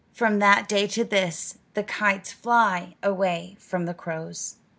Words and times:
From 0.13 0.39
that 0.39 0.67
day 0.67 0.87
to 0.87 1.03
this 1.03 1.59
the 1.75 1.83
kites 1.83 2.31
fly 2.31 2.95
away 3.03 3.55
from 3.59 3.85
the 3.85 3.93
crows. 3.93 4.55